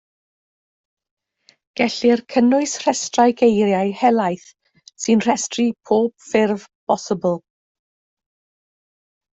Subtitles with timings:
[1.81, 4.49] Gellir cynnwys rhestrau geiriau helaeth
[5.05, 7.41] sy'n rhestru pob ffurf bosibl.